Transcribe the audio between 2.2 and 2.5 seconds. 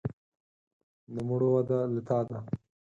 ده.